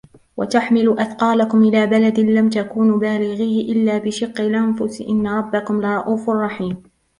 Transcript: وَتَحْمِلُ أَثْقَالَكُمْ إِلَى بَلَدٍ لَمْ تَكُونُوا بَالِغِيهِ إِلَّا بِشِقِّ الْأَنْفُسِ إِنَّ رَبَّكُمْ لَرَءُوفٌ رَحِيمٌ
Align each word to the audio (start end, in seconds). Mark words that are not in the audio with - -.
وَتَحْمِلُ 0.37 0.99
أَثْقَالَكُمْ 0.99 1.63
إِلَى 1.63 1.87
بَلَدٍ 1.87 2.19
لَمْ 2.19 2.49
تَكُونُوا 2.49 2.99
بَالِغِيهِ 2.99 3.71
إِلَّا 3.73 3.97
بِشِقِّ 3.97 4.41
الْأَنْفُسِ 4.41 5.01
إِنَّ 5.01 5.27
رَبَّكُمْ 5.27 5.81
لَرَءُوفٌ 5.81 6.29
رَحِيمٌ 6.29 6.83